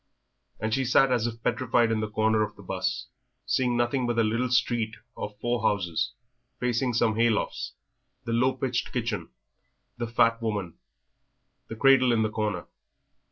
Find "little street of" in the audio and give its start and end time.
4.23-5.37